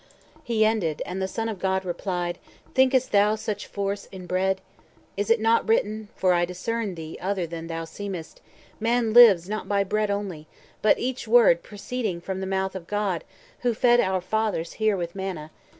[0.43, 2.39] He ended, and the Son of God replied:—
[2.73, 4.59] "Think'st thou such force in bread?
[5.15, 8.41] Is it not written (For I discern thee other than thou seem'st),
[8.79, 10.47] Man lives not by bread only,
[10.81, 13.23] but each word Proceeding from the mouth of God,
[13.59, 15.51] who fed 350 Our fathers here with manna?